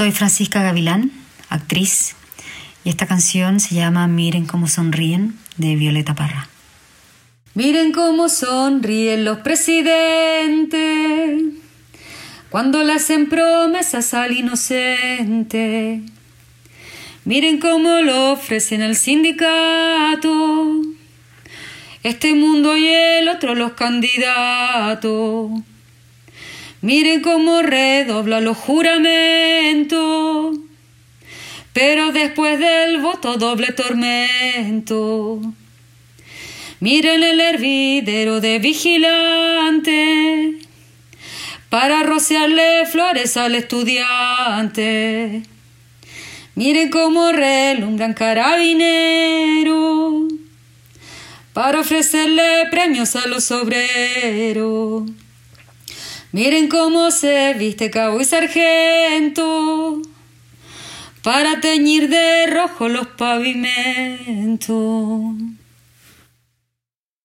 Soy 0.00 0.12
Francisca 0.12 0.62
Gavilán, 0.62 1.12
actriz, 1.50 2.16
y 2.84 2.88
esta 2.88 3.04
canción 3.04 3.60
se 3.60 3.74
llama 3.74 4.06
Miren 4.06 4.46
cómo 4.46 4.66
sonríen 4.66 5.36
de 5.58 5.76
Violeta 5.76 6.14
Parra. 6.14 6.48
Miren 7.52 7.92
cómo 7.92 8.30
sonríen 8.30 9.26
los 9.26 9.40
presidentes 9.40 10.80
cuando 12.48 12.82
le 12.82 12.94
hacen 12.94 13.28
promesas 13.28 14.14
al 14.14 14.32
inocente. 14.32 16.00
Miren 17.26 17.58
cómo 17.58 18.00
lo 18.00 18.32
ofrecen 18.32 18.80
al 18.80 18.96
sindicato. 18.96 20.80
Este 22.02 22.32
mundo 22.32 22.74
y 22.74 22.88
el 22.88 23.28
otro 23.28 23.54
los 23.54 23.72
candidatos. 23.72 25.50
Miren 26.82 27.20
cómo 27.20 27.62
redobla 27.62 28.40
los 28.40 28.56
juramentos. 28.56 30.56
Pero 31.72 32.10
después 32.12 32.58
del 32.58 33.00
voto 33.00 33.36
doble 33.36 33.72
tormento. 33.72 35.40
Miren 36.80 37.22
el 37.22 37.40
hervidero 37.40 38.40
de 38.40 38.58
vigilante 38.58 40.58
para 41.68 42.02
rociarle 42.02 42.86
flores 42.86 43.36
al 43.36 43.54
estudiante. 43.54 45.42
Miren 46.54 46.90
cómo 46.90 47.30
relumbran 47.32 48.14
carabineros 48.14 50.32
para 51.52 51.80
ofrecerle 51.80 52.66
premios 52.70 53.14
a 53.16 53.26
los 53.28 53.50
obreros. 53.50 55.02
Miren 56.32 56.68
cómo 56.68 57.10
se 57.10 57.54
viste 57.54 57.90
cabo 57.90 58.20
y 58.20 58.24
sargento 58.24 60.00
para 61.24 61.60
teñir 61.60 62.08
de 62.08 62.46
rojo 62.46 62.88
los 62.88 63.08
pavimentos. 63.08 64.78